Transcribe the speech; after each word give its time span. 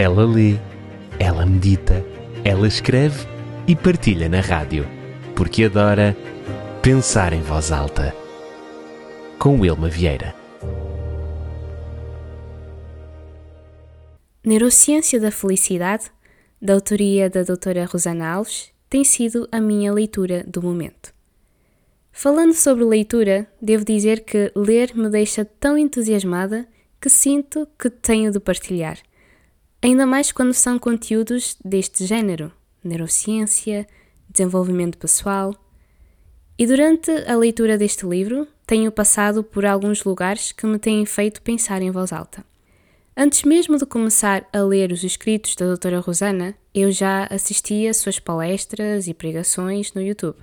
Ela 0.00 0.24
lê, 0.24 0.54
ela 1.18 1.44
medita, 1.44 2.06
ela 2.44 2.68
escreve 2.68 3.26
e 3.66 3.74
partilha 3.74 4.28
na 4.28 4.40
rádio, 4.40 4.86
porque 5.34 5.64
adora 5.64 6.16
pensar 6.80 7.32
em 7.32 7.42
voz 7.42 7.72
alta. 7.72 8.14
Com 9.40 9.58
Wilma 9.58 9.88
Vieira. 9.88 10.32
Neurociência 14.46 15.18
da 15.18 15.32
Felicidade, 15.32 16.04
da 16.62 16.74
autoria 16.74 17.28
da 17.28 17.42
doutora 17.42 17.84
Rosana 17.84 18.34
Alves, 18.34 18.70
tem 18.88 19.02
sido 19.02 19.48
a 19.50 19.60
minha 19.60 19.92
leitura 19.92 20.44
do 20.46 20.62
momento. 20.62 21.12
Falando 22.12 22.54
sobre 22.54 22.84
leitura, 22.84 23.48
devo 23.60 23.84
dizer 23.84 24.20
que 24.20 24.52
ler 24.54 24.94
me 24.94 25.10
deixa 25.10 25.44
tão 25.44 25.76
entusiasmada 25.76 26.68
que 27.00 27.10
sinto 27.10 27.66
que 27.76 27.90
tenho 27.90 28.30
de 28.30 28.38
partilhar. 28.38 28.96
Ainda 29.80 30.04
mais 30.04 30.32
quando 30.32 30.52
são 30.52 30.78
conteúdos 30.78 31.56
deste 31.64 32.04
género: 32.04 32.52
neurociência, 32.82 33.86
desenvolvimento 34.28 34.98
pessoal. 34.98 35.54
E 36.58 36.66
durante 36.66 37.10
a 37.10 37.36
leitura 37.36 37.78
deste 37.78 38.04
livro, 38.04 38.46
tenho 38.66 38.90
passado 38.90 39.44
por 39.44 39.64
alguns 39.64 40.02
lugares 40.02 40.50
que 40.50 40.66
me 40.66 40.78
têm 40.78 41.06
feito 41.06 41.40
pensar 41.40 41.80
em 41.80 41.90
voz 41.90 42.12
alta. 42.12 42.44
Antes 43.16 43.44
mesmo 43.44 43.78
de 43.78 43.86
começar 43.86 44.48
a 44.52 44.60
ler 44.60 44.92
os 44.92 45.04
escritos 45.04 45.54
da 45.54 45.66
doutora 45.66 46.00
Rosana, 46.00 46.54
eu 46.74 46.90
já 46.90 47.24
assistia 47.30 47.94
suas 47.94 48.18
palestras 48.18 49.06
e 49.08 49.14
pregações 49.14 49.92
no 49.92 50.02
YouTube. 50.02 50.38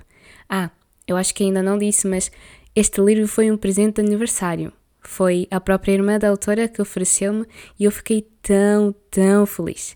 Ah, 0.48 0.70
eu 1.06 1.16
acho 1.16 1.34
que 1.34 1.44
ainda 1.44 1.62
não 1.62 1.78
disse, 1.78 2.06
mas 2.06 2.30
este 2.74 3.00
livro 3.00 3.28
foi 3.28 3.50
um 3.50 3.56
presente 3.56 4.02
de 4.02 4.06
aniversário. 4.06 4.72
Foi 5.08 5.46
a 5.50 5.60
própria 5.60 5.92
irmã 5.92 6.18
da 6.18 6.28
autora 6.28 6.68
que 6.68 6.82
ofereceu-me 6.82 7.46
e 7.78 7.84
eu 7.84 7.92
fiquei 7.92 8.28
tão, 8.42 8.94
tão 9.10 9.46
feliz. 9.46 9.94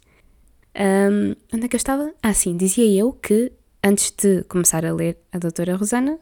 Um, 0.76 1.34
onde 1.52 1.64
é 1.64 1.68
que 1.68 1.76
eu 1.76 1.78
estava? 1.78 2.12
Ah, 2.22 2.32
sim, 2.32 2.56
dizia 2.56 2.86
eu 3.00 3.12
que 3.12 3.52
antes 3.82 4.12
de 4.12 4.44
começar 4.44 4.84
a 4.84 4.92
ler 4.92 5.18
a 5.32 5.38
doutora 5.38 5.76
Rosana, 5.76 6.18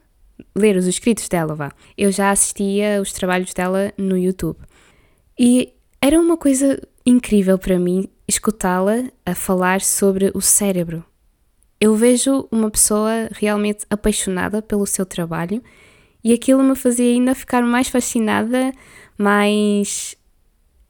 ler 0.56 0.76
os 0.76 0.86
escritos 0.86 1.28
dela, 1.28 1.54
vá, 1.54 1.72
eu 1.96 2.10
já 2.10 2.30
assistia 2.30 3.00
os 3.00 3.12
trabalhos 3.12 3.52
dela 3.52 3.92
no 3.98 4.16
YouTube. 4.16 4.58
E 5.38 5.74
era 6.00 6.18
uma 6.18 6.36
coisa 6.36 6.80
incrível 7.04 7.58
para 7.58 7.78
mim 7.78 8.08
escutá-la 8.26 9.04
a 9.24 9.34
falar 9.34 9.80
sobre 9.80 10.30
o 10.34 10.40
cérebro. 10.40 11.04
Eu 11.80 11.94
vejo 11.94 12.48
uma 12.50 12.70
pessoa 12.70 13.28
realmente 13.32 13.84
apaixonada 13.88 14.60
pelo 14.60 14.86
seu 14.86 15.06
trabalho 15.06 15.62
e 16.22 16.32
aquilo 16.32 16.62
me 16.62 16.74
fazia 16.74 17.12
ainda 17.12 17.34
ficar 17.34 17.62
mais 17.62 17.88
fascinada, 17.88 18.72
mais 19.16 20.16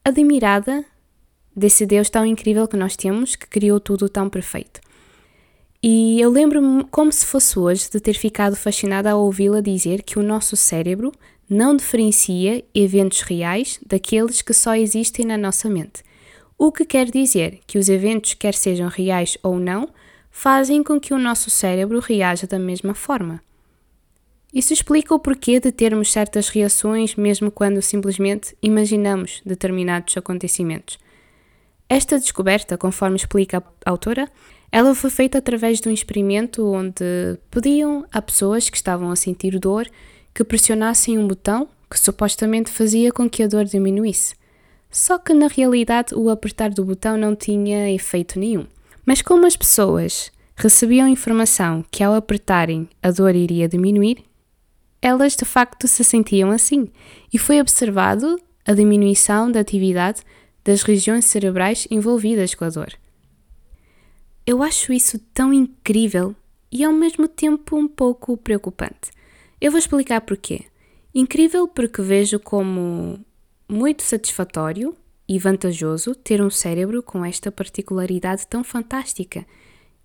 admirada 0.04 0.84
desse 1.54 1.84
Deus 1.84 2.08
tão 2.08 2.24
incrível 2.24 2.66
que 2.68 2.76
nós 2.76 2.96
temos, 2.96 3.36
que 3.36 3.46
criou 3.46 3.80
tudo 3.80 4.08
tão 4.08 4.28
perfeito. 4.28 4.80
E 5.82 6.20
eu 6.20 6.30
lembro-me, 6.30 6.84
como 6.84 7.12
se 7.12 7.24
fosse 7.24 7.58
hoje, 7.58 7.88
de 7.90 8.00
ter 8.00 8.14
ficado 8.14 8.56
fascinada 8.56 9.10
ao 9.10 9.20
ouvi-la 9.20 9.60
dizer 9.60 10.02
que 10.02 10.18
o 10.18 10.22
nosso 10.22 10.56
cérebro 10.56 11.12
não 11.48 11.76
diferencia 11.76 12.64
eventos 12.74 13.22
reais 13.22 13.78
daqueles 13.86 14.42
que 14.42 14.52
só 14.52 14.74
existem 14.74 15.24
na 15.24 15.38
nossa 15.38 15.68
mente. 15.68 16.02
O 16.58 16.72
que 16.72 16.84
quer 16.84 17.10
dizer 17.10 17.60
que 17.66 17.78
os 17.78 17.88
eventos, 17.88 18.34
quer 18.34 18.54
sejam 18.54 18.88
reais 18.88 19.38
ou 19.42 19.58
não, 19.58 19.88
fazem 20.30 20.82
com 20.82 20.98
que 21.00 21.14
o 21.14 21.18
nosso 21.18 21.48
cérebro 21.48 22.00
reaja 22.00 22.46
da 22.46 22.58
mesma 22.58 22.94
forma. 22.94 23.40
Isso 24.52 24.72
explica 24.72 25.14
o 25.14 25.18
porquê 25.18 25.60
de 25.60 25.70
termos 25.70 26.10
certas 26.10 26.48
reações 26.48 27.14
mesmo 27.14 27.50
quando 27.50 27.82
simplesmente 27.82 28.56
imaginamos 28.62 29.42
determinados 29.44 30.16
acontecimentos. 30.16 30.98
Esta 31.88 32.18
descoberta, 32.18 32.76
conforme 32.76 33.16
explica 33.16 33.62
a 33.84 33.90
autora, 33.90 34.28
ela 34.70 34.94
foi 34.94 35.10
feita 35.10 35.38
através 35.38 35.80
de 35.80 35.88
um 35.88 35.92
experimento 35.92 36.66
onde 36.66 37.38
pediam 37.50 38.06
a 38.12 38.20
pessoas 38.20 38.68
que 38.68 38.76
estavam 38.76 39.10
a 39.10 39.16
sentir 39.16 39.58
dor 39.58 39.86
que 40.34 40.44
pressionassem 40.44 41.18
um 41.18 41.26
botão 41.26 41.68
que 41.90 41.98
supostamente 41.98 42.70
fazia 42.70 43.10
com 43.10 43.28
que 43.28 43.42
a 43.42 43.46
dor 43.46 43.64
diminuísse. 43.64 44.34
Só 44.90 45.18
que 45.18 45.32
na 45.32 45.48
realidade 45.48 46.14
o 46.14 46.30
apertar 46.30 46.70
do 46.70 46.84
botão 46.84 47.16
não 47.16 47.34
tinha 47.34 47.90
efeito 47.90 48.38
nenhum. 48.38 48.66
Mas 49.04 49.22
como 49.22 49.46
as 49.46 49.56
pessoas 49.56 50.30
recebiam 50.54 51.08
informação 51.08 51.84
que 51.90 52.02
ao 52.02 52.14
apertarem 52.14 52.88
a 53.02 53.10
dor 53.10 53.34
iria 53.34 53.68
diminuir, 53.68 54.27
elas 55.00 55.36
de 55.36 55.44
facto 55.44 55.86
se 55.86 56.02
sentiam 56.02 56.50
assim 56.50 56.88
e 57.32 57.38
foi 57.38 57.60
observado 57.60 58.40
a 58.66 58.72
diminuição 58.74 59.50
da 59.50 59.60
atividade 59.60 60.22
das 60.64 60.82
regiões 60.82 61.24
cerebrais 61.24 61.86
envolvidas 61.90 62.54
com 62.54 62.64
a 62.64 62.68
dor. 62.68 62.92
Eu 64.46 64.62
acho 64.62 64.92
isso 64.92 65.18
tão 65.32 65.52
incrível 65.52 66.34
e 66.70 66.84
ao 66.84 66.92
mesmo 66.92 67.28
tempo 67.28 67.76
um 67.76 67.88
pouco 67.88 68.36
preocupante. 68.36 69.10
Eu 69.60 69.70
vou 69.70 69.78
explicar 69.78 70.20
porquê. 70.20 70.64
Incrível 71.14 71.66
porque 71.66 72.02
vejo 72.02 72.38
como 72.38 73.18
muito 73.68 74.02
satisfatório 74.02 74.96
e 75.28 75.38
vantajoso 75.38 76.14
ter 76.14 76.40
um 76.40 76.50
cérebro 76.50 77.02
com 77.02 77.24
esta 77.24 77.52
particularidade 77.52 78.46
tão 78.46 78.64
fantástica 78.64 79.46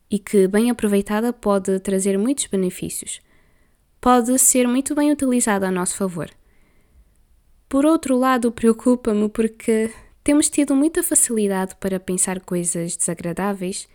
e 0.10 0.20
que, 0.20 0.48
bem 0.48 0.70
aproveitada, 0.70 1.31
pode 1.31 1.80
trazer 1.80 2.18
muitos 2.18 2.48
benefícios. 2.48 3.22
Pode 4.03 4.38
ser 4.38 4.68
muito 4.68 4.94
bem 4.94 5.14
utilizada 5.14 5.69
a 5.69 5.72
nosso 5.72 5.96
favor. 5.96 6.30
Por 7.69 7.86
outro 7.86 8.18
lado, 8.18 8.52
preocupa-me 8.52 9.30
porque 9.30 9.94
temos 10.22 10.50
tido 10.50 10.75
muita 10.75 11.02
facilidade 11.02 11.74
para 11.78 12.02
pensar 12.02 12.42
coisas 12.42 12.97
desagradáveis 12.97 13.88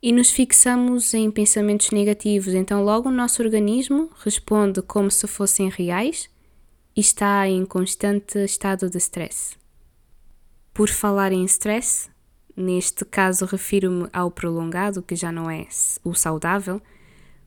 e 0.00 0.12
nos 0.12 0.30
fixamos 0.30 1.12
em 1.14 1.32
pensamentos 1.32 1.90
negativos, 1.90 2.54
então 2.54 2.84
logo 2.84 3.08
o 3.08 3.12
nosso 3.12 3.42
organismo 3.42 4.08
responde 4.20 4.80
como 4.82 5.10
se 5.10 5.26
fossem 5.26 5.68
reais 5.68 6.30
e 6.94 7.00
está 7.00 7.48
em 7.48 7.66
constante 7.66 8.38
estado 8.38 8.88
de 8.88 8.98
stress. 8.98 9.56
Por 10.72 10.88
falar 10.88 11.32
em 11.32 11.44
stress, 11.44 12.08
neste 12.56 13.04
caso 13.04 13.46
refiro-me 13.46 14.08
ao 14.12 14.30
prolongado, 14.30 15.02
que 15.02 15.16
já 15.16 15.32
não 15.32 15.50
é 15.50 15.66
o 16.04 16.14
saudável, 16.14 16.80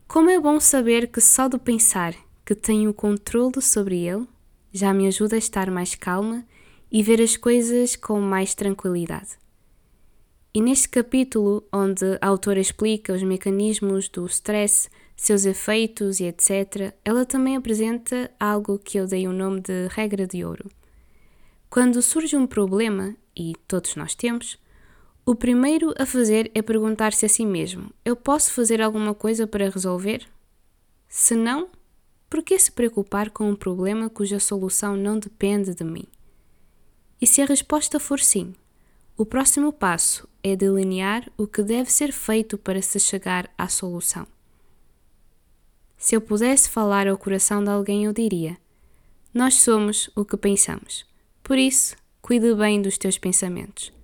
como 0.08 0.30
é 0.30 0.40
bom 0.40 0.58
saber 0.58 1.08
que 1.08 1.20
só 1.20 1.48
de 1.48 1.58
pensar 1.58 2.14
que 2.44 2.54
tenho 2.54 2.94
controle 2.94 3.60
sobre 3.60 4.06
ele 4.06 4.26
já 4.72 4.94
me 4.94 5.06
ajuda 5.06 5.36
a 5.36 5.38
estar 5.38 5.70
mais 5.70 5.94
calma 5.94 6.46
e 6.90 7.02
ver 7.02 7.20
as 7.20 7.36
coisas 7.36 7.94
com 7.94 8.18
mais 8.18 8.54
tranquilidade. 8.54 9.38
E 10.54 10.62
neste 10.62 10.88
capítulo, 10.88 11.62
onde 11.70 12.18
a 12.22 12.26
autora 12.26 12.58
explica 12.58 13.12
os 13.12 13.22
mecanismos 13.22 14.08
do 14.08 14.24
stress, 14.24 14.88
seus 15.14 15.44
efeitos 15.44 16.20
e 16.20 16.24
etc., 16.24 16.94
ela 17.04 17.26
também 17.26 17.54
apresenta 17.54 18.30
algo 18.40 18.78
que 18.78 18.98
eu 18.98 19.06
dei 19.06 19.28
o 19.28 19.32
nome 19.32 19.60
de 19.60 19.88
regra 19.88 20.26
de 20.26 20.42
ouro. 20.42 20.70
Quando 21.68 22.00
surge 22.00 22.34
um 22.34 22.46
problema, 22.46 23.14
e 23.36 23.52
todos 23.68 23.94
nós 23.94 24.14
temos, 24.14 24.58
o 25.28 25.34
primeiro 25.34 25.92
a 25.98 26.06
fazer 26.06 26.50
é 26.54 26.62
perguntar-se 26.62 27.26
a 27.26 27.28
si 27.28 27.44
mesmo: 27.44 27.92
eu 28.02 28.16
posso 28.16 28.50
fazer 28.50 28.80
alguma 28.80 29.14
coisa 29.14 29.46
para 29.46 29.68
resolver? 29.68 30.26
Se 31.06 31.34
não, 31.34 31.68
por 32.30 32.42
que 32.42 32.58
se 32.58 32.72
preocupar 32.72 33.28
com 33.28 33.50
um 33.50 33.54
problema 33.54 34.08
cuja 34.08 34.40
solução 34.40 34.96
não 34.96 35.18
depende 35.18 35.74
de 35.74 35.84
mim? 35.84 36.06
E 37.20 37.26
se 37.26 37.42
a 37.42 37.44
resposta 37.44 38.00
for 38.00 38.18
sim, 38.18 38.54
o 39.18 39.26
próximo 39.26 39.70
passo 39.70 40.26
é 40.42 40.56
delinear 40.56 41.30
o 41.36 41.46
que 41.46 41.62
deve 41.62 41.92
ser 41.92 42.10
feito 42.10 42.56
para 42.56 42.80
se 42.80 42.98
chegar 42.98 43.50
à 43.58 43.68
solução. 43.68 44.26
Se 45.98 46.16
eu 46.16 46.22
pudesse 46.22 46.70
falar 46.70 47.06
ao 47.06 47.18
coração 47.18 47.62
de 47.62 47.68
alguém, 47.68 48.06
eu 48.06 48.14
diria: 48.14 48.56
Nós 49.34 49.56
somos 49.56 50.08
o 50.16 50.24
que 50.24 50.38
pensamos. 50.38 51.04
Por 51.42 51.58
isso, 51.58 51.96
cuide 52.22 52.54
bem 52.54 52.80
dos 52.80 52.96
teus 52.96 53.18
pensamentos. 53.18 53.97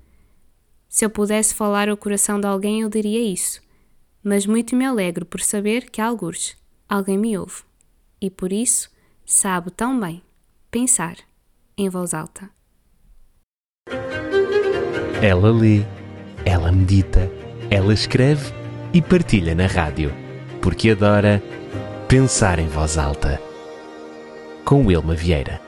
Se 0.95 1.05
eu 1.05 1.11
pudesse 1.11 1.53
falar 1.53 1.89
ao 1.89 1.97
coração 1.97 2.39
de 2.39 2.47
alguém, 2.47 2.83
eu 2.83 2.89
diria 2.89 3.21
isso. 3.21 3.61
Mas 4.23 4.47
muito 4.47 4.77
me 4.77 4.85
alegro 4.85 5.27
por 5.27 5.41
saber 5.41 5.91
que, 5.91 6.01
algures, 6.01 6.57
alguém 6.89 7.19
me 7.19 7.37
ouve. 7.37 7.65
E 8.21 8.31
por 8.31 8.53
isso, 8.53 8.89
sabe 9.27 9.73
tão 9.73 9.99
bem 9.99 10.23
pensar 10.71 11.17
em 11.77 11.89
voz 11.89 12.15
alta. 12.15 12.49
Ela 15.21 15.51
lê, 15.51 15.83
ela 16.45 16.71
medita, 16.71 17.29
ela 17.69 17.93
escreve 17.93 18.55
e 18.93 19.03
partilha 19.03 19.53
na 19.53 19.67
rádio, 19.67 20.13
porque 20.63 20.91
adora 20.91 21.43
pensar 22.07 22.61
em 22.61 22.69
voz 22.69 22.97
alta. 22.99 23.43
Com 24.65 24.87
Wilma 24.87 25.17
Vieira. 25.17 25.64